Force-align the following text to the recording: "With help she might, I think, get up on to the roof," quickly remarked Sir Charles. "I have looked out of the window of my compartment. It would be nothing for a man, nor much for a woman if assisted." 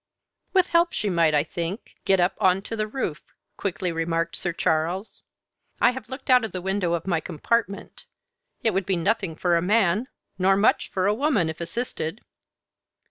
"With 0.51 0.69
help 0.69 0.93
she 0.93 1.11
might, 1.11 1.35
I 1.35 1.43
think, 1.43 1.97
get 2.05 2.19
up 2.19 2.33
on 2.39 2.63
to 2.63 2.75
the 2.75 2.87
roof," 2.87 3.21
quickly 3.55 3.91
remarked 3.91 4.35
Sir 4.35 4.51
Charles. 4.51 5.21
"I 5.79 5.91
have 5.91 6.09
looked 6.09 6.27
out 6.27 6.43
of 6.43 6.53
the 6.53 6.59
window 6.61 6.93
of 6.95 7.05
my 7.05 7.19
compartment. 7.19 8.05
It 8.63 8.71
would 8.73 8.87
be 8.87 8.95
nothing 8.95 9.35
for 9.35 9.55
a 9.55 9.61
man, 9.61 10.07
nor 10.39 10.57
much 10.57 10.89
for 10.89 11.05
a 11.05 11.13
woman 11.13 11.49
if 11.49 11.61
assisted." 11.61 12.21